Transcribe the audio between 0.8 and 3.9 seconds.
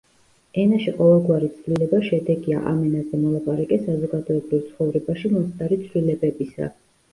ყოველგვარი ცვლილება შედეგია ამ ენაზე მოლაპარაკე